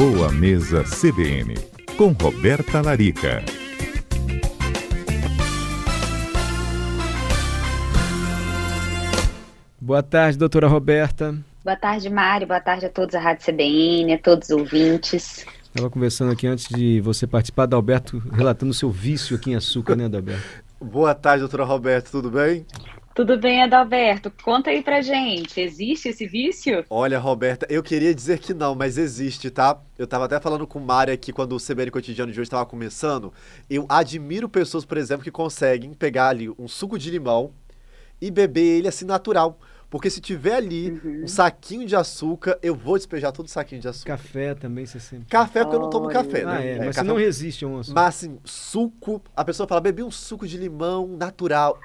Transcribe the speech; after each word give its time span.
Boa 0.00 0.32
Mesa 0.32 0.82
CBN, 0.82 1.56
com 1.98 2.12
Roberta 2.12 2.80
Larica. 2.80 3.44
Boa 9.78 10.02
tarde, 10.02 10.38
doutora 10.38 10.68
Roberta. 10.68 11.36
Boa 11.62 11.76
tarde, 11.76 12.08
Mário. 12.08 12.46
Boa 12.46 12.62
tarde 12.62 12.86
a 12.86 12.88
todos 12.88 13.14
a 13.14 13.20
Rádio 13.20 13.44
CBN, 13.44 14.14
a 14.14 14.18
todos 14.18 14.48
os 14.48 14.56
ouvintes. 14.56 15.44
Estava 15.64 15.90
conversando 15.90 16.32
aqui 16.32 16.46
antes 16.46 16.66
de 16.74 17.02
você 17.02 17.26
participar, 17.26 17.64
Adalberto, 17.64 18.22
relatando 18.32 18.70
o 18.70 18.74
seu 18.74 18.90
vício 18.90 19.36
aqui 19.36 19.50
em 19.50 19.54
açúcar, 19.54 19.96
né, 19.96 20.06
Adalberto? 20.06 20.42
Boa 20.80 21.14
tarde, 21.14 21.40
doutora 21.40 21.64
Roberta, 21.64 22.10
tudo 22.10 22.30
bem? 22.30 22.64
Tudo 23.12 23.36
bem, 23.36 23.62
Adalberto? 23.62 24.30
Conta 24.42 24.70
aí 24.70 24.82
pra 24.82 25.02
gente, 25.02 25.60
existe 25.60 26.08
esse 26.08 26.26
vício? 26.26 26.84
Olha, 26.88 27.18
Roberta, 27.18 27.66
eu 27.68 27.82
queria 27.82 28.14
dizer 28.14 28.38
que 28.38 28.54
não, 28.54 28.74
mas 28.74 28.96
existe, 28.96 29.50
tá? 29.50 29.80
Eu 29.98 30.06
tava 30.06 30.26
até 30.26 30.38
falando 30.40 30.64
com 30.66 30.78
o 30.78 30.82
Mário 30.82 31.12
aqui 31.12 31.32
quando 31.32 31.56
o 31.56 31.60
CBN 31.60 31.90
Cotidiano 31.90 32.30
de 32.32 32.38
hoje 32.38 32.46
estava 32.46 32.64
começando. 32.64 33.32
Eu 33.68 33.84
admiro 33.88 34.48
pessoas, 34.48 34.84
por 34.84 34.96
exemplo, 34.96 35.24
que 35.24 35.30
conseguem 35.30 35.92
pegar 35.92 36.28
ali 36.28 36.48
um 36.56 36.68
suco 36.68 36.96
de 36.96 37.10
limão 37.10 37.52
e 38.20 38.30
beber 38.30 38.78
ele 38.78 38.88
assim 38.88 39.04
natural. 39.04 39.58
Porque 39.90 40.08
se 40.08 40.20
tiver 40.20 40.54
ali 40.54 40.92
uhum. 40.92 41.24
um 41.24 41.26
saquinho 41.26 41.84
de 41.84 41.96
açúcar, 41.96 42.56
eu 42.62 42.76
vou 42.76 42.96
despejar 42.96 43.32
todo 43.32 43.46
o 43.46 43.50
saquinho 43.50 43.80
de 43.80 43.88
açúcar. 43.88 44.16
Café 44.16 44.54
também, 44.54 44.86
você 44.86 45.00
sempre. 45.00 45.26
Café, 45.26 45.64
porque 45.64 45.74
eu 45.74 45.80
não 45.80 45.90
tomo 45.90 46.08
café, 46.08 46.44
né? 46.44 46.52
Ah, 46.52 46.64
é, 46.64 46.68
é, 46.68 46.78
mas 46.78 46.94
café... 46.94 47.00
você 47.00 47.08
não 47.08 47.16
resiste 47.16 47.64
a 47.64 47.68
um 47.68 47.80
açúcar. 47.80 48.00
Mas 48.00 48.08
assim, 48.14 48.38
suco, 48.44 49.20
a 49.34 49.44
pessoa 49.44 49.66
fala, 49.66 49.80
bebi 49.80 50.04
um 50.04 50.10
suco 50.12 50.46
de 50.46 50.56
limão 50.56 51.08
natural 51.08 51.76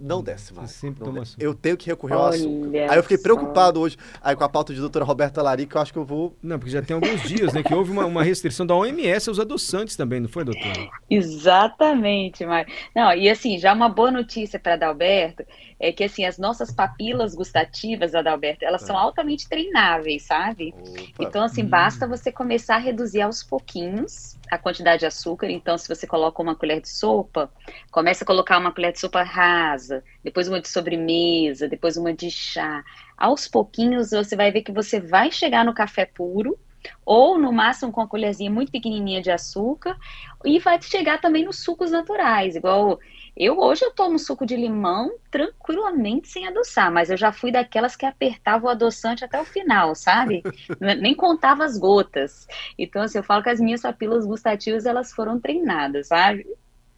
não 0.00 0.22
desce 0.22 0.52
mais. 0.54 0.70
Sempre 0.70 1.04
toma 1.04 1.22
açúcar. 1.22 1.42
Eu 1.42 1.54
tenho 1.54 1.76
que 1.76 1.86
recorrer 1.86 2.14
ao 2.14 2.26
açúcar. 2.26 2.90
Aí 2.90 2.96
eu 2.96 3.02
fiquei 3.02 3.18
preocupado 3.18 3.80
hoje, 3.80 3.96
aí 4.22 4.34
com 4.34 4.44
a 4.44 4.48
pauta 4.48 4.72
de 4.74 4.80
doutora 4.80 5.04
Roberta 5.04 5.42
Larica, 5.42 5.78
eu 5.78 5.82
acho 5.82 5.92
que 5.92 5.98
eu 5.98 6.04
vou... 6.04 6.36
Não, 6.42 6.58
porque 6.58 6.72
já 6.72 6.82
tem 6.82 6.94
alguns 6.94 7.22
dias, 7.22 7.52
né, 7.52 7.62
que 7.62 7.74
houve 7.74 7.90
uma, 7.90 8.04
uma 8.04 8.22
restrição 8.22 8.66
da 8.66 8.74
OMS 8.74 9.28
aos 9.28 9.38
adoçantes 9.38 9.96
também, 9.96 10.20
não 10.20 10.28
foi, 10.28 10.44
doutora? 10.44 10.88
Exatamente, 11.08 12.44
Mário. 12.44 12.72
Não, 12.94 13.12
e 13.12 13.28
assim, 13.28 13.58
já 13.58 13.72
uma 13.72 13.88
boa 13.88 14.10
notícia 14.10 14.58
para 14.58 14.74
Adalberto 14.74 15.44
é 15.84 15.92
que, 15.92 16.02
assim, 16.02 16.24
as 16.24 16.38
nossas 16.38 16.72
papilas 16.72 17.34
gustativas, 17.34 18.14
Adalberto, 18.14 18.64
elas 18.64 18.82
é. 18.82 18.86
são 18.86 18.96
altamente 18.96 19.46
treináveis, 19.46 20.22
sabe? 20.22 20.74
Opa. 20.74 21.02
Então, 21.20 21.44
assim, 21.44 21.62
hum. 21.62 21.68
basta 21.68 22.08
você 22.08 22.32
começar 22.32 22.76
a 22.76 22.78
reduzir 22.78 23.20
aos 23.20 23.42
pouquinhos 23.42 24.38
a 24.50 24.56
quantidade 24.56 25.00
de 25.00 25.06
açúcar. 25.06 25.50
Então, 25.50 25.76
se 25.76 25.86
você 25.86 26.06
coloca 26.06 26.40
uma 26.40 26.54
colher 26.54 26.80
de 26.80 26.88
sopa, 26.88 27.52
começa 27.90 28.24
a 28.24 28.26
colocar 28.26 28.58
uma 28.58 28.72
colher 28.72 28.92
de 28.92 29.00
sopa 29.00 29.22
rasa, 29.22 30.02
depois 30.22 30.48
uma 30.48 30.58
de 30.58 30.68
sobremesa, 30.68 31.68
depois 31.68 31.98
uma 31.98 32.14
de 32.14 32.30
chá. 32.30 32.82
Aos 33.14 33.46
pouquinhos, 33.46 34.10
você 34.10 34.34
vai 34.34 34.50
ver 34.50 34.62
que 34.62 34.72
você 34.72 34.98
vai 34.98 35.30
chegar 35.30 35.66
no 35.66 35.74
café 35.74 36.06
puro, 36.06 36.58
ou 37.04 37.38
no 37.38 37.52
máximo 37.52 37.92
com 37.92 38.00
uma 38.00 38.08
colherzinha 38.08 38.50
muito 38.50 38.72
pequenininha 38.72 39.20
de 39.20 39.30
açúcar, 39.30 39.98
e 40.44 40.58
vai 40.58 40.80
chegar 40.80 41.20
também 41.20 41.44
nos 41.44 41.62
sucos 41.62 41.90
naturais, 41.90 42.56
igual 42.56 42.98
eu 43.36 43.58
hoje 43.58 43.84
eu 43.84 43.90
tomo 43.90 44.18
suco 44.18 44.46
de 44.46 44.56
limão 44.56 45.12
tranquilamente 45.30 46.28
sem 46.28 46.46
adoçar, 46.46 46.92
mas 46.92 47.10
eu 47.10 47.16
já 47.16 47.32
fui 47.32 47.50
daquelas 47.50 47.96
que 47.96 48.06
apertava 48.06 48.66
o 48.66 48.68
adoçante 48.68 49.24
até 49.24 49.40
o 49.40 49.44
final, 49.44 49.94
sabe? 49.94 50.42
Nem 51.00 51.14
contava 51.14 51.64
as 51.64 51.76
gotas. 51.76 52.46
Então, 52.78 53.02
assim, 53.02 53.18
eu 53.18 53.24
falo 53.24 53.42
que 53.42 53.50
as 53.50 53.58
minhas 53.58 53.82
papilas 53.82 54.24
gustativas 54.24 54.86
elas 54.86 55.12
foram 55.12 55.40
treinadas, 55.40 56.08
sabe? 56.08 56.46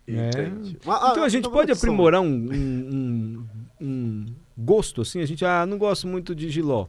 É. 0.06 0.30
Então 1.10 1.24
a 1.24 1.28
gente 1.28 1.48
pode 1.48 1.72
aprimorar 1.72 2.20
um, 2.20 2.26
um, 2.26 3.46
um, 3.80 4.26
gosto, 4.56 5.00
assim? 5.00 5.20
A 5.20 5.26
gente, 5.26 5.44
ah, 5.44 5.66
não 5.66 5.78
gosto 5.78 6.06
muito 6.06 6.34
de 6.34 6.48
giló. 6.50 6.86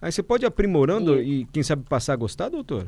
Aí 0.00 0.12
você 0.12 0.22
pode 0.22 0.44
ir 0.44 0.46
aprimorando 0.46 1.20
e, 1.20 1.40
e 1.40 1.44
quem 1.46 1.62
sabe 1.62 1.82
passar 1.88 2.12
a 2.12 2.16
gostar, 2.16 2.48
doutor? 2.48 2.86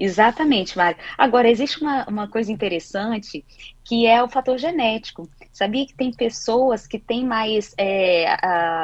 Exatamente, 0.00 0.76
Mário. 0.76 0.98
Agora, 1.16 1.50
existe 1.50 1.82
uma, 1.82 2.06
uma 2.08 2.28
coisa 2.28 2.52
interessante 2.52 3.44
que 3.88 4.06
é 4.06 4.22
o 4.22 4.28
fator 4.28 4.58
genético. 4.58 5.26
Sabia 5.50 5.86
que 5.86 5.94
tem 5.94 6.12
pessoas 6.12 6.86
que 6.86 6.98
têm 6.98 7.24
mais, 7.24 7.74
é, 7.78 8.26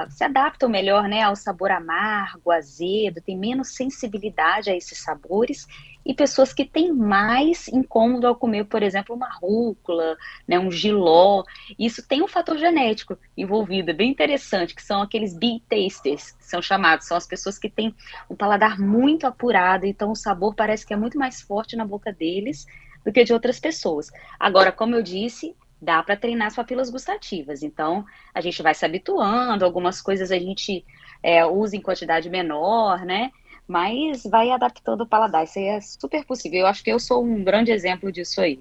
se 0.08 0.24
adaptam 0.24 0.66
melhor 0.66 1.06
né, 1.06 1.20
ao 1.20 1.36
sabor 1.36 1.70
amargo, 1.70 2.50
azedo, 2.50 3.20
tem 3.20 3.36
menos 3.36 3.74
sensibilidade 3.74 4.70
a 4.70 4.74
esses 4.74 4.96
sabores, 5.02 5.66
e 6.06 6.14
pessoas 6.14 6.54
que 6.54 6.64
têm 6.64 6.90
mais 6.90 7.68
incômodo 7.68 8.26
ao 8.26 8.34
comer, 8.34 8.64
por 8.64 8.82
exemplo, 8.82 9.14
uma 9.14 9.28
rúcula, 9.28 10.16
né, 10.48 10.58
um 10.58 10.70
giló. 10.70 11.44
Isso 11.78 12.06
tem 12.06 12.22
um 12.22 12.28
fator 12.28 12.56
genético 12.56 13.18
envolvido, 13.36 13.90
é 13.90 13.94
bem 13.94 14.10
interessante, 14.10 14.74
que 14.74 14.82
são 14.82 15.02
aqueles 15.02 15.36
big 15.36 15.62
tasters, 15.68 16.30
que 16.32 16.46
são 16.46 16.62
chamados, 16.62 17.06
são 17.06 17.16
as 17.16 17.26
pessoas 17.26 17.58
que 17.58 17.68
têm 17.68 17.94
um 18.28 18.34
paladar 18.34 18.80
muito 18.80 19.26
apurado, 19.26 19.84
então 19.84 20.10
o 20.10 20.16
sabor 20.16 20.54
parece 20.54 20.86
que 20.86 20.94
é 20.94 20.96
muito 20.96 21.18
mais 21.18 21.42
forte 21.42 21.76
na 21.76 21.84
boca 21.84 22.10
deles 22.10 22.66
do 23.04 23.12
que 23.12 23.24
de 23.24 23.32
outras 23.32 23.60
pessoas. 23.60 24.10
Agora, 24.38 24.72
como 24.72 24.94
eu 24.94 25.02
disse, 25.02 25.54
dá 25.80 26.02
para 26.02 26.16
treinar 26.16 26.48
as 26.48 26.56
papilas 26.56 26.90
gustativas. 26.90 27.62
Então, 27.62 28.04
a 28.34 28.40
gente 28.40 28.62
vai 28.62 28.74
se 28.74 28.84
habituando, 28.84 29.64
algumas 29.64 30.00
coisas 30.00 30.30
a 30.30 30.38
gente 30.38 30.84
é, 31.22 31.44
usa 31.44 31.76
em 31.76 31.80
quantidade 31.80 32.28
menor, 32.30 33.04
né? 33.04 33.30
Mas 33.66 34.24
vai 34.24 34.50
adaptando 34.50 35.02
o 35.02 35.06
paladar. 35.06 35.44
Isso 35.44 35.58
aí 35.58 35.66
é 35.66 35.80
super 35.80 36.24
possível. 36.24 36.60
Eu 36.60 36.66
acho 36.66 36.82
que 36.82 36.90
eu 36.90 36.98
sou 36.98 37.24
um 37.24 37.42
grande 37.42 37.70
exemplo 37.70 38.10
disso 38.10 38.40
aí. 38.40 38.60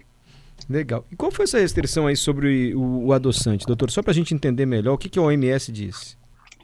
Legal. 0.69 1.05
E 1.11 1.15
qual 1.15 1.31
foi 1.31 1.43
essa 1.43 1.59
restrição 1.59 2.07
aí 2.07 2.15
sobre 2.15 2.73
o, 2.73 3.07
o 3.07 3.13
adoçante, 3.13 3.65
doutor? 3.65 3.91
Só 3.91 4.01
para 4.01 4.11
a 4.11 4.13
gente 4.13 4.33
entender 4.33 4.65
melhor, 4.65 4.93
o 4.93 4.97
que, 4.97 5.09
que 5.09 5.19
a 5.19 5.21
OMS 5.21 5.71
disse? 5.71 6.15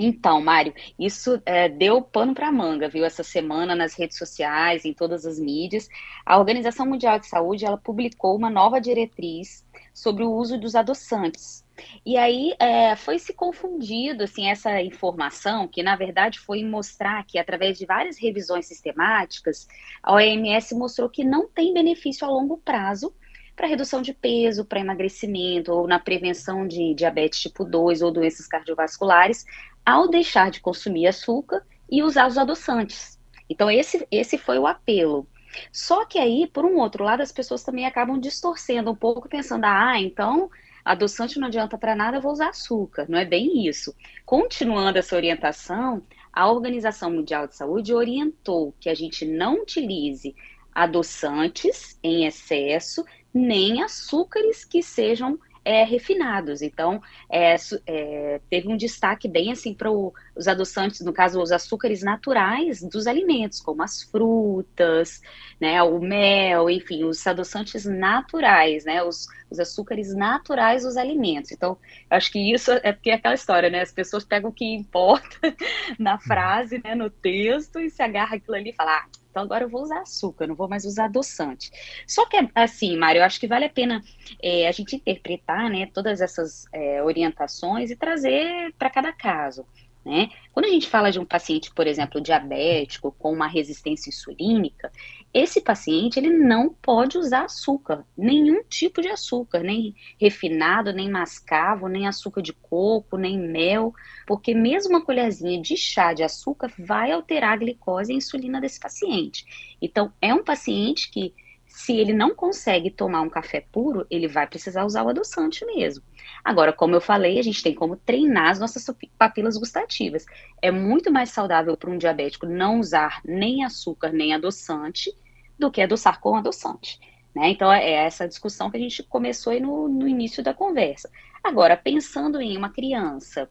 Então, 0.02 0.40
Mário, 0.42 0.74
isso 0.98 1.42
é, 1.46 1.68
deu 1.68 2.02
pano 2.02 2.34
para 2.34 2.50
manga, 2.50 2.88
viu? 2.88 3.04
Essa 3.04 3.22
semana 3.22 3.76
nas 3.76 3.94
redes 3.94 4.18
sociais, 4.18 4.86
em 4.86 4.94
todas 4.94 5.26
as 5.26 5.38
mídias, 5.38 5.90
a 6.26 6.38
Organização 6.38 6.86
Mundial 6.86 7.20
de 7.20 7.28
Saúde 7.28 7.66
ela 7.66 7.78
publicou 7.78 8.34
uma 8.38 8.50
nova 8.50 8.80
diretriz 8.80 9.66
sobre 9.94 10.24
o 10.24 10.32
uso 10.32 10.58
dos 10.58 10.74
adoçantes. 10.74 11.66
E 12.06 12.16
aí 12.16 12.54
é, 12.60 12.96
foi 12.96 13.20
se 13.20 13.34
confundido 13.34 14.24
assim 14.24 14.48
essa 14.48 14.82
informação 14.82 15.68
que 15.68 15.84
na 15.84 15.96
verdade 15.96 16.40
foi 16.40 16.64
mostrar 16.64 17.26
que 17.26 17.38
através 17.38 17.78
de 17.78 17.86
várias 17.86 18.18
revisões 18.18 18.66
sistemáticas 18.66 19.68
a 20.04 20.14
OMS 20.14 20.76
mostrou 20.76 21.10
que 21.10 21.24
não 21.24 21.48
tem 21.48 21.74
benefício 21.74 22.26
a 22.28 22.30
longo 22.30 22.58
prazo 22.58 23.14
para 23.60 23.68
redução 23.68 24.02
de 24.02 24.14
peso, 24.14 24.64
para 24.64 24.80
emagrecimento 24.80 25.74
ou 25.74 25.86
na 25.86 26.00
prevenção 26.00 26.66
de 26.66 26.94
diabetes 26.94 27.42
tipo 27.42 27.66
2 27.66 28.02
ou 28.02 28.10
doenças 28.10 28.48
cardiovasculares, 28.48 29.46
ao 29.86 30.08
deixar 30.08 30.50
de 30.50 30.62
consumir 30.62 31.08
açúcar 31.08 31.62
e 31.92 32.02
usar 32.02 32.26
os 32.30 32.38
adoçantes. 32.38 33.20
Então, 33.50 33.70
esse, 33.70 34.08
esse 34.10 34.38
foi 34.38 34.58
o 34.58 34.66
apelo. 34.66 35.28
Só 35.74 36.06
que 36.06 36.18
aí, 36.18 36.48
por 36.48 36.64
um 36.64 36.78
outro 36.78 37.04
lado, 37.04 37.22
as 37.22 37.34
pessoas 37.34 37.62
também 37.62 37.86
acabam 37.86 38.18
distorcendo 38.18 38.92
um 38.92 38.96
pouco, 38.96 39.28
pensando, 39.28 39.66
ah, 39.66 40.00
então 40.00 40.50
adoçante 40.86 41.38
não 41.38 41.48
adianta 41.48 41.78
para 41.78 41.96
nada, 41.96 42.16
eu 42.16 42.22
vou 42.22 42.32
usar 42.32 42.50
açúcar. 42.50 43.08
Não 43.10 43.20
é 43.20 43.26
bem 43.26 43.68
isso. 43.68 43.94
Continuando 44.26 44.98
essa 44.98 45.18
orientação, 45.18 46.02
a 46.32 46.50
Organização 46.50 47.12
Mundial 47.12 47.46
de 47.46 47.58
Saúde 47.58 47.94
orientou 47.94 48.74
que 48.80 48.90
a 48.90 48.96
gente 48.96 49.26
não 49.26 49.64
utilize 49.64 50.34
adoçantes 50.74 52.00
em 52.02 52.26
excesso, 52.26 53.04
nem 53.34 53.84
açúcares 53.84 54.66
que 54.66 54.82
sejam 54.82 55.40
é, 55.64 55.84
refinados. 55.84 56.62
Então, 56.62 57.02
é, 57.30 57.56
é, 57.86 58.42
teve 58.50 58.68
um 58.68 58.78
destaque 58.78 59.28
bem 59.28 59.52
assim 59.52 59.74
para 59.74 59.92
os 59.92 60.48
adoçantes, 60.48 61.02
no 61.02 61.14
caso, 61.14 61.42
os 61.42 61.52
açúcares 61.52 62.02
naturais 62.02 62.82
dos 62.82 63.08
alimentos, 63.08 63.60
como 63.60 63.84
as 63.84 64.02
frutas, 64.02 65.22
né, 65.60 65.82
o 65.84 66.00
mel, 66.00 66.70
enfim, 66.70 67.04
os 67.04 67.26
adoçantes 67.28 67.86
naturais, 67.86 68.86
né, 68.86 69.04
os, 69.04 69.28
os 69.50 69.60
açúcares 69.60 70.16
naturais 70.16 70.84
dos 70.84 70.98
alimentos. 70.98 71.52
Então, 71.52 71.78
acho 72.10 72.32
que 72.32 72.54
isso 72.54 72.72
é 72.72 72.92
porque 72.92 73.12
é 73.12 73.16
aquela 73.16 73.36
história, 73.36 73.70
né, 73.70 73.82
as 73.82 73.92
pessoas 73.92 74.24
pegam 74.24 74.50
o 74.50 74.54
que 74.54 74.66
importa 74.66 75.38
na 76.00 76.18
frase, 76.18 76.82
né, 76.84 76.96
no 76.96 77.10
texto, 77.10 77.80
e 77.80 77.90
se 77.90 78.02
agarra 78.02 78.38
aquilo 78.38 78.56
ali 78.56 78.72
e 78.72 78.76
fala, 78.76 78.98
ah, 78.98 79.19
então 79.40 79.46
agora 79.46 79.64
eu 79.64 79.70
vou 79.70 79.84
usar 79.84 80.02
açúcar, 80.02 80.48
não 80.48 80.56
vou 80.56 80.68
mais 80.68 80.84
usar 80.84 81.06
adoçante. 81.06 81.72
Só 82.06 82.26
que, 82.26 82.38
assim, 82.54 82.98
Mário, 82.98 83.20
eu 83.20 83.24
acho 83.24 83.40
que 83.40 83.48
vale 83.48 83.66
a 83.66 83.70
pena 83.70 84.04
é, 84.42 84.68
a 84.68 84.72
gente 84.72 84.98
interpretar 84.98 85.70
né, 85.70 85.86
todas 85.94 86.20
essas 86.20 86.66
é, 86.74 87.02
orientações 87.02 87.90
e 87.90 87.96
trazer 87.96 88.74
para 88.78 88.90
cada 88.90 89.14
caso. 89.14 89.66
Né? 90.04 90.30
Quando 90.52 90.66
a 90.66 90.70
gente 90.70 90.88
fala 90.88 91.12
de 91.12 91.20
um 91.20 91.26
paciente, 91.26 91.72
por 91.74 91.88
exemplo, 91.88 92.20
diabético 92.20 93.16
com 93.18 93.32
uma 93.32 93.48
resistência 93.48 94.10
insulínica, 94.10 94.92
esse 95.34 95.62
paciente 95.62 96.18
ele 96.18 96.30
não 96.30 96.70
pode 96.70 97.18
usar 97.18 97.46
açúcar, 97.46 98.06
nenhum 98.18 98.64
tipo 98.64 99.02
de 99.02 99.08
açúcar, 99.10 99.60
nem 99.60 99.96
refinado, 100.20 100.92
nem 100.92 101.10
mascavo, 101.10 101.88
nem 101.88 102.08
açúcar 102.08 102.42
de 102.42 102.54
coco, 102.54 103.18
nem 103.18 103.38
mel, 103.38 103.94
porque 104.26 104.54
mesmo 104.56 104.92
uma 104.92 105.06
colherzinha 105.06 105.62
de 105.62 105.78
chá 105.78 106.14
de 106.14 106.24
açúcar 106.24 106.72
vai 106.80 107.12
alterar 107.12 107.54
a 107.54 107.58
glicose 107.58 108.12
e 108.12 108.16
a 108.16 108.18
insulina 108.18 108.60
desse 108.60 108.80
paciente. 108.80 109.76
Então, 109.82 110.12
é 110.22 110.34
um 110.34 110.44
paciente 110.44 111.12
que 111.12 111.34
se 111.68 111.96
ele 111.96 112.14
não 112.14 112.34
consegue 112.34 112.90
tomar 112.90 113.22
um 113.22 113.30
café 113.30 113.62
puro, 113.72 114.06
ele 114.10 114.28
vai 114.28 114.48
precisar 114.48 114.86
usar 114.86 115.04
o 115.04 115.10
adoçante 115.10 115.64
mesmo. 115.66 116.04
Agora, 116.44 116.74
como 116.74 116.96
eu 116.96 117.02
falei, 117.02 117.40
a 117.40 117.44
gente 117.44 117.62
tem 117.62 117.74
como 117.74 117.96
treinar 117.96 118.52
as 118.52 118.60
nossas 118.60 118.86
papilas 119.18 119.58
gustativas. 119.58 120.26
É 120.62 120.72
muito 120.72 121.12
mais 121.12 121.30
saudável 121.30 121.76
para 121.76 121.90
um 121.90 121.98
diabético 121.98 122.46
não 122.46 122.80
usar 122.80 123.22
nem 123.26 123.64
açúcar 123.64 124.12
nem 124.12 124.34
adoçante 124.34 125.14
do 125.58 125.70
que 125.70 125.82
adoçar 125.82 126.20
com 126.20 126.36
adoçante. 126.36 127.00
Né? 127.36 127.50
Então, 127.50 127.72
é 127.72 127.92
essa 127.92 128.28
discussão 128.28 128.72
que 128.72 128.78
a 128.78 128.80
gente 128.80 129.04
começou 129.04 129.54
aí 129.54 129.60
no, 129.60 129.88
no 129.88 130.08
início 130.08 130.44
da 130.44 130.54
conversa. 130.54 131.10
Agora, 131.44 131.78
pensando 131.78 132.42
em 132.42 132.58
uma 132.58 132.70
criança 132.70 133.50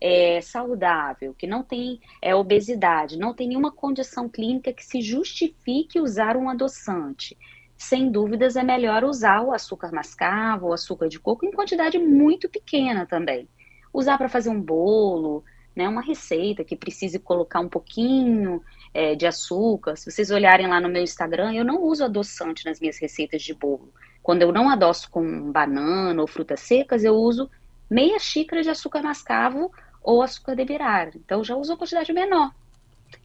é, 0.00 0.40
saudável, 0.40 1.34
que 1.34 1.46
não 1.46 1.62
tem 1.62 2.00
é, 2.20 2.34
obesidade, 2.34 3.18
não 3.18 3.32
tem 3.32 3.48
nenhuma 3.48 3.72
condição 3.72 4.28
clínica 4.28 4.72
que 4.72 4.84
se 4.84 5.00
justifique 5.00 6.00
usar 6.00 6.36
um 6.36 6.48
adoçante, 6.48 7.36
sem 7.84 8.10
dúvidas 8.10 8.56
é 8.56 8.62
melhor 8.62 9.04
usar 9.04 9.42
o 9.42 9.52
açúcar 9.52 9.92
mascavo, 9.92 10.68
o 10.68 10.72
açúcar 10.72 11.08
de 11.08 11.18
coco 11.18 11.46
em 11.46 11.52
quantidade 11.52 11.98
muito 11.98 12.48
pequena 12.48 13.06
também. 13.06 13.48
Usar 13.92 14.18
para 14.18 14.28
fazer 14.28 14.50
um 14.50 14.60
bolo, 14.60 15.44
né, 15.76 15.88
uma 15.88 16.02
receita 16.02 16.64
que 16.64 16.76
precise 16.76 17.18
colocar 17.18 17.60
um 17.60 17.68
pouquinho 17.68 18.62
é, 18.92 19.14
de 19.14 19.26
açúcar. 19.26 19.96
Se 19.96 20.10
vocês 20.10 20.30
olharem 20.30 20.66
lá 20.66 20.80
no 20.80 20.88
meu 20.88 21.02
Instagram, 21.02 21.52
eu 21.52 21.64
não 21.64 21.82
uso 21.82 22.04
adoçante 22.04 22.64
nas 22.64 22.80
minhas 22.80 22.98
receitas 22.98 23.42
de 23.42 23.54
bolo. 23.54 23.92
Quando 24.22 24.42
eu 24.42 24.52
não 24.52 24.70
adoço 24.70 25.10
com 25.10 25.52
banana 25.52 26.20
ou 26.20 26.26
frutas 26.26 26.60
secas, 26.60 27.04
eu 27.04 27.14
uso 27.14 27.50
meia 27.90 28.18
xícara 28.18 28.62
de 28.62 28.70
açúcar 28.70 29.02
mascavo 29.02 29.70
ou 30.02 30.22
açúcar 30.22 30.54
demerara. 30.54 31.12
Então, 31.14 31.44
já 31.44 31.54
uso 31.54 31.72
uma 31.72 31.78
quantidade 31.78 32.12
menor. 32.12 32.50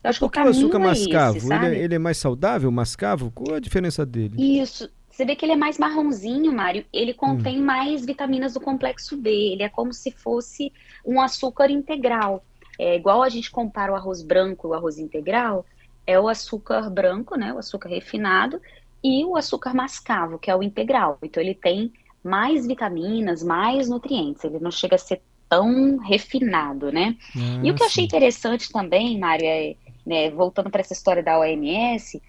Eu 0.04 0.10
acho 0.10 0.20
Por 0.20 0.32
que 0.32 0.40
o, 0.40 0.44
o 0.44 0.48
açúcar 0.50 0.78
é 0.78 0.80
mascavo? 0.80 1.38
Esse, 1.38 1.54
ele, 1.54 1.66
é, 1.66 1.80
ele, 1.80 1.96
é, 1.96 2.00
mais 2.00 2.18
saudável, 2.18 2.72
mascavo? 2.72 3.32
Qual 3.32 3.56
a 3.56 3.60
diferença 3.60 4.06
dele? 4.06 4.36
Isso. 4.60 4.90
Você 5.10 5.26
vê 5.26 5.36
que 5.36 5.44
ele 5.44 5.52
é 5.52 5.58
mais 5.58 5.78
marronzinho, 5.78 6.52
Mário. 6.54 6.86
Ele 6.94 7.14
contém 7.14 7.60
hum. 7.60 7.66
mais 7.66 8.06
vitaminas 8.06 8.54
do 8.54 8.62
complexo 8.62 9.18
B. 9.18 9.30
Ele 9.30 9.64
é 9.64 9.70
como 9.70 9.92
se 9.92 10.12
fosse 10.12 10.72
um 11.06 11.20
açúcar 11.20 11.70
integral. 11.70 12.44
É 12.78 12.96
igual 12.96 13.22
a 13.22 13.30
gente 13.30 13.52
compara 13.52 13.92
o 13.92 13.96
arroz 13.96 14.22
branco 14.22 14.68
e 14.68 14.70
o 14.70 14.74
arroz 14.74 14.98
integral. 14.98 15.66
É 16.08 16.18
o 16.18 16.30
açúcar 16.30 16.90
branco, 16.90 17.36
né? 17.36 17.54
O 17.54 17.58
açúcar 17.58 17.90
refinado 17.90 18.62
e 19.04 19.26
o 19.26 19.36
açúcar 19.36 19.74
mascavo, 19.74 20.40
que 20.40 20.50
é 20.50 20.56
o 20.56 20.64
integral. 20.64 21.18
Então 21.22 21.44
ele 21.44 21.54
tem 21.54 21.92
mais 22.24 22.66
vitaminas, 22.66 23.44
mais 23.44 23.90
nutrientes. 23.90 24.44
Ele 24.44 24.60
não 24.60 24.72
chega 24.72 24.96
a 24.96 25.00
ser 25.00 25.22
tão 25.50 25.98
refinado, 25.98 26.92
né? 26.92 27.18
Ah, 27.36 27.62
e 27.64 27.72
o 27.72 27.76
que 27.76 27.82
eu 27.82 27.88
achei 27.88 28.06
interessante 28.06 28.72
também, 28.72 29.18
Mário, 29.18 29.46
é, 29.46 29.76
né, 30.06 30.30
voltando 30.30 30.70
para 30.70 30.82
essa 30.82 30.94
história 30.94 31.24
da 31.24 31.40
OMS, 31.40 32.22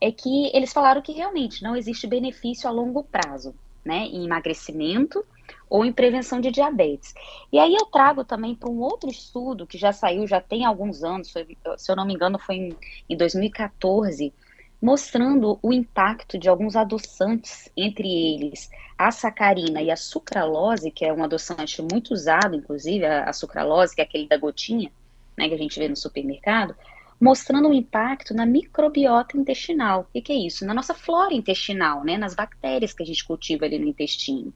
é 0.00 0.12
que 0.12 0.50
eles 0.54 0.72
falaram 0.72 1.02
que 1.02 1.12
realmente 1.12 1.62
não 1.62 1.76
existe 1.76 2.06
benefício 2.06 2.68
a 2.68 2.72
longo 2.72 3.02
prazo, 3.02 3.54
né, 3.84 4.06
em 4.06 4.24
emagrecimento 4.24 5.24
ou 5.68 5.84
em 5.84 5.92
prevenção 5.92 6.40
de 6.40 6.50
diabetes. 6.50 7.14
E 7.52 7.58
aí 7.58 7.74
eu 7.74 7.86
trago 7.86 8.24
também 8.24 8.54
para 8.54 8.70
um 8.70 8.80
outro 8.80 9.10
estudo 9.10 9.66
que 9.66 9.76
já 9.76 9.92
saiu, 9.92 10.26
já 10.26 10.40
tem 10.40 10.64
alguns 10.64 11.02
anos, 11.02 11.32
se 11.32 11.90
eu 11.90 11.96
não 11.96 12.06
me 12.06 12.14
engano 12.14 12.38
foi 12.38 12.56
em, 12.56 12.76
em 13.08 13.16
2014, 13.16 14.32
mostrando 14.80 15.58
o 15.60 15.72
impacto 15.72 16.38
de 16.38 16.48
alguns 16.48 16.76
adoçantes, 16.76 17.70
entre 17.76 18.08
eles 18.08 18.70
a 18.96 19.10
sacarina 19.10 19.80
e 19.80 19.90
a 19.90 19.96
sucralose, 19.96 20.90
que 20.90 21.04
é 21.04 21.12
um 21.12 21.22
adoçante 21.22 21.80
muito 21.82 22.12
usado, 22.12 22.56
inclusive, 22.56 23.04
a, 23.04 23.32
sucralose, 23.32 23.94
que 23.94 24.00
é 24.00 24.04
aquele 24.04 24.26
da 24.26 24.36
gotinha, 24.36 24.90
né, 25.36 25.48
que 25.48 25.54
a 25.54 25.58
gente 25.58 25.78
vê 25.78 25.88
no 25.88 25.96
supermercado, 25.96 26.74
mostrando 27.20 27.68
um 27.68 27.74
impacto 27.74 28.32
na 28.32 28.46
microbiota 28.46 29.36
intestinal. 29.36 30.00
O 30.00 30.12
que, 30.12 30.20
que, 30.20 30.32
é 30.32 30.36
isso? 30.36 30.64
Na 30.64 30.74
nossa 30.74 30.94
flora 30.94 31.34
intestinal, 31.34 32.04
né, 32.04 32.16
nas 32.16 32.34
bactérias 32.34 32.92
que 32.92 33.02
a 33.02 33.06
gente 33.06 33.24
cultiva 33.24 33.64
ali 33.64 33.78
no 33.78 33.88
intestino. 33.88 34.52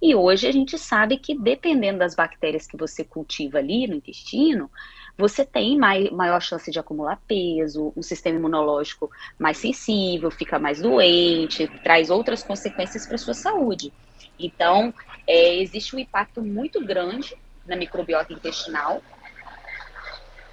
E 0.00 0.14
hoje 0.14 0.46
a 0.46 0.52
gente 0.52 0.78
sabe 0.78 1.16
que, 1.18 1.36
dependendo 1.36 1.98
das 1.98 2.14
bactérias 2.14 2.66
que 2.66 2.76
você 2.76 3.02
cultiva 3.02 3.58
ali 3.58 3.86
no 3.86 3.94
intestino, 3.94 4.70
você 5.16 5.44
tem 5.44 5.78
mai, 5.78 6.10
maior 6.10 6.40
chance 6.40 6.70
de 6.70 6.78
acumular 6.78 7.20
peso, 7.26 7.92
um 7.96 8.02
sistema 8.02 8.38
imunológico 8.38 9.10
mais 9.38 9.58
sensível, 9.58 10.30
fica 10.30 10.58
mais 10.58 10.80
doente, 10.80 11.68
traz 11.82 12.10
outras 12.10 12.42
consequências 12.42 13.06
para 13.06 13.14
a 13.14 13.18
sua 13.18 13.34
saúde. 13.34 13.92
Então, 14.38 14.92
é, 15.26 15.56
existe 15.56 15.94
um 15.94 15.98
impacto 15.98 16.42
muito 16.42 16.84
grande 16.84 17.36
na 17.66 17.76
microbiota 17.76 18.32
intestinal 18.32 19.00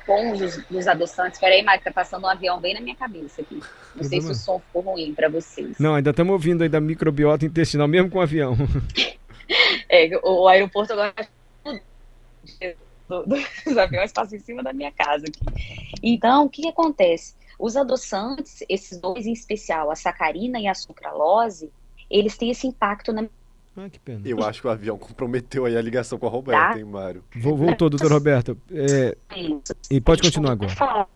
com 0.05 0.31
os, 0.31 0.59
os 0.69 0.87
adoçantes. 0.87 1.39
Peraí, 1.39 1.63
Mário, 1.63 1.83
tá 1.83 1.91
passando 1.91 2.23
um 2.23 2.27
avião 2.27 2.59
bem 2.59 2.73
na 2.73 2.81
minha 2.81 2.95
cabeça 2.95 3.41
aqui. 3.41 3.59
Não 3.95 4.03
sei 4.03 4.21
se 4.21 4.31
o 4.31 4.35
som 4.35 4.59
ficou 4.59 4.81
ruim 4.81 5.13
para 5.13 5.29
vocês. 5.29 5.77
Não, 5.79 5.95
ainda 5.95 6.11
estamos 6.11 6.33
ouvindo 6.33 6.61
aí 6.61 6.69
da 6.69 6.79
microbiota 6.79 7.45
intestinal, 7.45 7.87
mesmo 7.87 8.09
com 8.09 8.19
o 8.19 8.21
avião. 8.21 8.55
é, 9.89 10.09
o 10.23 10.47
aeroporto 10.47 10.93
agora 10.93 11.13
do, 13.11 13.25
dos 13.65 13.77
aviões 13.77 14.11
passam 14.11 14.37
em 14.37 14.41
cima 14.41 14.63
da 14.63 14.73
minha 14.73 14.91
casa 14.91 15.25
aqui. 15.25 15.39
Então, 16.01 16.45
o 16.45 16.49
que, 16.49 16.63
que 16.63 16.69
acontece? 16.69 17.35
Os 17.59 17.75
adoçantes, 17.75 18.63
esses 18.67 18.99
dois 18.99 19.27
em 19.27 19.33
especial, 19.33 19.91
a 19.91 19.95
sacarina 19.95 20.59
e 20.59 20.67
a 20.67 20.73
sucralose, 20.73 21.71
eles 22.09 22.37
têm 22.37 22.49
esse 22.49 22.65
impacto 22.65 23.13
na 23.13 23.27
ah, 23.75 23.89
que 23.89 23.99
pena. 23.99 24.21
Eu 24.25 24.43
acho 24.43 24.59
que 24.59 24.67
o 24.67 24.69
avião 24.69 24.97
comprometeu 24.97 25.65
aí 25.65 25.77
a 25.77 25.81
ligação 25.81 26.17
com 26.17 26.27
a 26.27 26.29
Roberta, 26.29 26.73
tá? 26.73 26.77
hein, 26.77 26.83
Mário? 26.83 27.23
Voltou, 27.37 27.89
doutor 27.89 28.11
Roberto. 28.11 28.57
É... 28.69 29.15
E 29.89 30.01
pode 30.01 30.21
continuar 30.21 30.51
agora. 30.51 31.07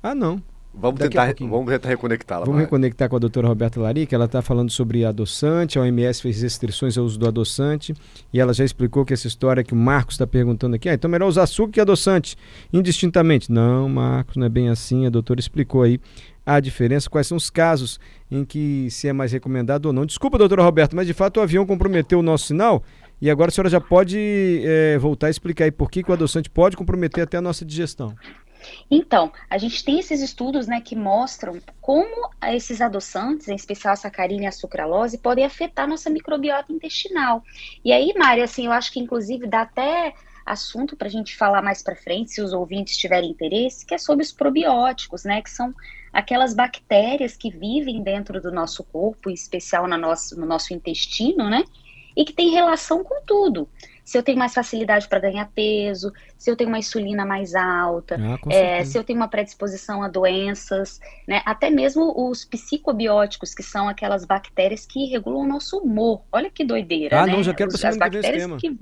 Ah, 0.00 0.14
não. 0.14 0.40
Vamos 0.78 1.00
tentar, 1.00 1.34
vamos 1.40 1.72
tentar 1.72 1.88
reconectá-la. 1.88 2.44
Vamos 2.44 2.60
reconectar 2.60 3.08
com 3.08 3.16
a 3.16 3.18
doutora 3.18 3.48
Roberta 3.48 3.80
Lari, 3.80 4.06
que 4.06 4.14
ela 4.14 4.26
está 4.26 4.42
falando 4.42 4.70
sobre 4.70 5.06
adoçante. 5.06 5.78
A 5.78 5.82
OMS 5.82 6.20
fez 6.20 6.42
restrições 6.42 6.98
ao 6.98 7.04
uso 7.04 7.18
do 7.18 7.26
adoçante 7.26 7.94
e 8.30 8.38
ela 8.38 8.52
já 8.52 8.62
explicou 8.62 9.04
que 9.04 9.14
essa 9.14 9.26
história 9.26 9.64
que 9.64 9.72
o 9.72 9.76
Marcos 9.76 10.14
está 10.14 10.26
perguntando 10.26 10.76
aqui, 10.76 10.88
ah, 10.88 10.94
então 10.94 11.08
é 11.08 11.12
melhor 11.12 11.28
usar 11.28 11.44
açúcar 11.44 11.72
que 11.72 11.80
adoçante, 11.80 12.36
indistintamente. 12.70 13.50
Não, 13.50 13.88
Marcos, 13.88 14.36
não 14.36 14.44
é 14.44 14.50
bem 14.50 14.68
assim. 14.68 15.06
A 15.06 15.10
doutora 15.10 15.40
explicou 15.40 15.82
aí 15.82 15.98
a 16.44 16.60
diferença, 16.60 17.08
quais 17.10 17.26
são 17.26 17.36
os 17.36 17.48
casos 17.48 17.98
em 18.30 18.44
que 18.44 18.88
se 18.90 19.08
é 19.08 19.12
mais 19.12 19.32
recomendado 19.32 19.86
ou 19.86 19.92
não. 19.92 20.04
Desculpa, 20.04 20.36
doutora 20.38 20.62
Roberta, 20.62 20.94
mas 20.94 21.06
de 21.06 21.14
fato 21.14 21.38
o 21.38 21.42
avião 21.42 21.64
comprometeu 21.64 22.18
o 22.18 22.22
nosso 22.22 22.46
sinal 22.46 22.84
e 23.20 23.30
agora 23.30 23.48
a 23.48 23.52
senhora 23.52 23.70
já 23.70 23.80
pode 23.80 24.62
é, 24.62 24.98
voltar 24.98 25.28
a 25.28 25.30
explicar 25.30 25.64
aí 25.64 25.70
por 25.70 25.90
que, 25.90 26.02
que 26.02 26.10
o 26.10 26.12
adoçante 26.12 26.50
pode 26.50 26.76
comprometer 26.76 27.24
até 27.24 27.38
a 27.38 27.40
nossa 27.40 27.64
digestão. 27.64 28.14
Então, 28.90 29.32
a 29.48 29.58
gente 29.58 29.84
tem 29.84 29.98
esses 29.98 30.20
estudos 30.20 30.66
né, 30.66 30.80
que 30.80 30.94
mostram 30.96 31.60
como 31.80 32.30
esses 32.48 32.80
adoçantes, 32.80 33.48
em 33.48 33.54
especial 33.54 33.94
a 33.94 33.96
sacarina 33.96 34.44
e 34.44 34.46
a 34.46 34.52
sucralose, 34.52 35.18
podem 35.18 35.44
afetar 35.44 35.88
nossa 35.88 36.10
microbiota 36.10 36.72
intestinal. 36.72 37.42
E 37.84 37.92
aí, 37.92 38.12
Mária, 38.16 38.44
assim, 38.44 38.66
eu 38.66 38.72
acho 38.72 38.92
que 38.92 39.00
inclusive 39.00 39.46
dá 39.46 39.62
até 39.62 40.14
assunto 40.44 40.96
para 40.96 41.08
a 41.08 41.10
gente 41.10 41.36
falar 41.36 41.60
mais 41.60 41.82
para 41.82 41.96
frente, 41.96 42.30
se 42.30 42.40
os 42.40 42.52
ouvintes 42.52 42.96
tiverem 42.96 43.30
interesse, 43.30 43.84
que 43.84 43.94
é 43.94 43.98
sobre 43.98 44.24
os 44.24 44.32
probióticos, 44.32 45.24
né, 45.24 45.42
que 45.42 45.50
são 45.50 45.74
aquelas 46.12 46.54
bactérias 46.54 47.36
que 47.36 47.50
vivem 47.50 48.02
dentro 48.02 48.40
do 48.40 48.52
nosso 48.52 48.84
corpo, 48.84 49.28
em 49.28 49.34
especial 49.34 49.88
no 49.88 49.98
nosso, 49.98 50.38
no 50.38 50.46
nosso 50.46 50.72
intestino, 50.72 51.50
né, 51.50 51.64
e 52.16 52.24
que 52.24 52.32
tem 52.32 52.50
relação 52.50 53.02
com 53.02 53.20
tudo 53.26 53.68
se 54.06 54.16
eu 54.16 54.22
tenho 54.22 54.38
mais 54.38 54.54
facilidade 54.54 55.08
para 55.08 55.18
ganhar 55.18 55.50
peso, 55.52 56.12
se 56.38 56.48
eu 56.48 56.54
tenho 56.54 56.68
uma 56.68 56.78
insulina 56.78 57.26
mais 57.26 57.56
alta, 57.56 58.16
ah, 58.20 58.54
é, 58.54 58.84
se 58.84 58.96
eu 58.96 59.02
tenho 59.02 59.18
uma 59.18 59.26
predisposição 59.26 60.00
a 60.00 60.06
doenças, 60.06 61.00
né? 61.26 61.42
Até 61.44 61.70
mesmo 61.70 62.14
os 62.16 62.44
psicobióticos, 62.44 63.52
que 63.52 63.64
são 63.64 63.88
aquelas 63.88 64.24
bactérias 64.24 64.86
que 64.86 65.06
regulam 65.06 65.40
o 65.40 65.46
nosso 65.48 65.78
humor. 65.78 66.22
Olha 66.30 66.48
que 66.48 66.64
doideira, 66.64 67.20
ah, 67.20 67.26
né? 67.26 67.32
não, 67.32 67.42
já 67.42 67.52
quero 67.52 67.68
para 67.70 67.78
semana 67.78 68.08
que 68.08 68.20
vem 68.20 68.30
esse 68.30 68.38
tema. 68.38 68.56
Que... 68.58 68.76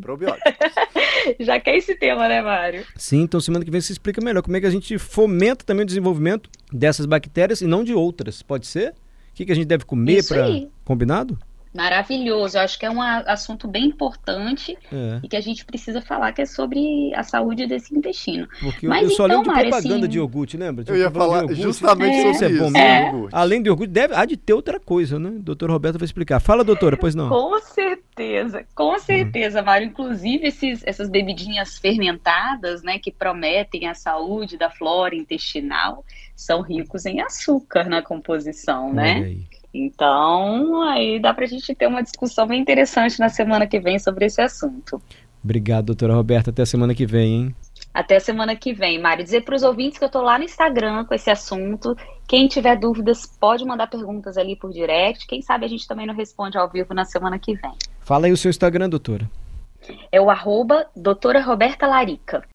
já 1.43 1.59
quer 1.59 1.77
esse 1.77 1.95
tema, 1.95 2.29
né, 2.29 2.43
Mário? 2.43 2.85
Sim, 2.95 3.23
então 3.23 3.41
semana 3.41 3.65
que 3.65 3.71
vem 3.71 3.81
você 3.81 3.93
explica 3.93 4.21
melhor 4.21 4.43
como 4.43 4.59
é 4.59 4.61
que 4.61 4.67
a 4.67 4.71
gente 4.71 4.99
fomenta 4.99 5.65
também 5.65 5.85
o 5.85 5.87
desenvolvimento 5.87 6.51
dessas 6.71 7.07
bactérias 7.07 7.63
e 7.63 7.67
não 7.67 7.83
de 7.83 7.95
outras. 7.95 8.43
Pode 8.43 8.67
ser? 8.67 8.91
O 8.91 9.35
que, 9.35 9.47
que 9.47 9.53
a 9.53 9.55
gente 9.55 9.67
deve 9.67 9.87
comer 9.87 10.23
para 10.29 10.47
combinado? 10.85 11.39
Maravilhoso. 11.75 12.57
Eu 12.57 12.63
acho 12.63 12.79
que 12.79 12.87
é 12.87 12.91
um 12.91 13.03
assunto 13.03 13.67
bem 13.67 13.87
importante 13.87 14.79
é. 14.93 15.19
e 15.23 15.29
que 15.29 15.37
a 15.37 15.41
gente 15.41 15.65
precisa 15.65 16.01
falar, 16.01 16.33
que 16.33 16.43
é 16.43 16.47
sobre 16.47 17.13
a 17.15 17.25
saúde 17.25 17.67
desse 17.67 17.93
intestino. 17.97 18.47
Porque 18.61 18.87
Mas 18.87 19.03
eu 19.03 19.11
só 19.11 19.27
então, 19.27 19.39
lembro 19.39 19.55
de 19.55 19.61
propaganda 19.61 19.97
assim... 19.97 20.09
de 20.09 20.19
iogurte, 20.19 20.57
lembra? 20.57 20.85
De 20.85 20.93
eu 20.93 20.97
ia 20.97 21.11
falar 21.11 21.53
justamente 21.53 22.15
é. 22.15 22.33
sobre 22.35 22.55
isso. 22.55 22.77
É 22.77 23.11
bom 23.11 23.29
Além 23.33 23.61
de 23.61 23.69
iogurte, 23.69 23.93
deve, 23.93 24.15
há 24.15 24.25
de 24.25 24.37
ter 24.37 24.53
outra 24.53 24.79
coisa, 24.79 25.19
né? 25.19 25.33
Doutor 25.41 25.69
Roberto 25.69 25.99
vai 25.99 26.07
explicar. 26.07 26.39
Fala, 26.39 26.63
doutora, 26.63 26.97
pois 26.97 27.15
não. 27.15 27.29
Com 27.29 27.61
certeza, 27.61 28.65
com 28.73 28.97
certeza, 29.01 29.59
uhum. 29.59 29.67
Mário. 29.67 29.89
Inclusive, 29.89 30.47
esses, 30.47 30.81
essas 30.87 31.09
bebidinhas 31.09 31.77
fermentadas, 31.79 32.85
né, 32.85 33.01
que 33.01 33.11
prometem 33.11 33.89
a 33.89 33.95
saúde 33.95 34.57
da 34.57 34.71
flora 34.71 35.17
intestinal, 35.17 36.05
são 36.37 36.61
ricos 36.61 37.05
em 37.05 37.21
açúcar 37.21 37.89
na 37.89 38.01
composição, 38.01 38.93
né? 38.93 39.37
Então, 39.75 40.83
aí 40.83 41.19
dá 41.19 41.35
para 41.35 41.45
a 41.45 41.49
gente 41.49 41.75
ter 41.75 41.89
uma 41.89 42.01
discussão 42.01 42.47
bem 42.47 42.61
interessante 42.61 43.19
na 43.19 43.29
semana 43.29 43.67
que 43.67 43.81
vem 43.81 43.99
sobre 43.99 44.27
esse 44.27 44.41
assunto. 44.41 45.03
Obrigado, 45.43 45.87
doutora 45.87 46.15
Roberta. 46.15 46.51
Até 46.51 46.63
a 46.63 46.67
semana 46.67 46.95
que 46.95 47.05
vem, 47.05 47.35
hein? 47.35 47.57
Até 47.93 48.17
a 48.17 48.21
semana 48.21 48.55
que 48.55 48.73
vem, 48.73 49.01
Mário. 49.01 49.25
Dizer 49.25 49.43
para 49.43 49.57
os 49.57 49.65
ouvintes 49.65 49.99
que 49.99 50.05
eu 50.05 50.07
estou 50.07 50.23
lá 50.23 50.39
no 50.39 50.45
Instagram 50.45 51.05
com 51.05 51.15
esse 51.15 51.29
assunto. 51.29 51.97
Quem 52.27 52.47
tiver 52.47 52.77
dúvidas, 52.77 53.27
pode 53.27 53.65
mandar 53.65 53.89
perguntas 53.89 54.39
ali 54.39 54.55
por 54.55 54.71
direct. 54.73 55.27
Quem 55.27 55.43
sabe 55.43 55.65
a 55.65 55.69
gente 55.69 55.87
também 55.89 56.07
não 56.07 56.15
responde 56.15 56.57
ao 56.57 56.71
vivo 56.71 56.95
na 56.95 57.05
semana 57.05 57.37
que 57.37 57.55
vem. 57.55 57.73
Fala 58.01 58.27
aí 58.27 58.33
o 58.33 58.37
seu 58.37 58.49
Instagram, 58.49 58.89
doutora. 58.89 59.29
É 60.11 60.21
o 60.21 60.31
arroba 60.31 60.87
doutora 60.95 61.41
Roberta 61.41 61.87
Larica. 61.87 62.45